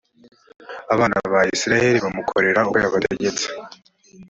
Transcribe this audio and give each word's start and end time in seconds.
abana 0.93 1.15
ba 1.33 1.41
isirayeli 1.55 1.97
bamukorera 2.05 2.59
uko 2.69 2.77
yabategetse 2.83 3.45